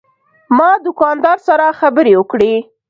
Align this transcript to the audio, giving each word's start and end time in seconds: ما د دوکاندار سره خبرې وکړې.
ما 0.57 0.69
د 0.79 0.81
دوکاندار 0.85 1.37
سره 1.47 1.65
خبرې 1.79 2.13
وکړې. 2.17 2.53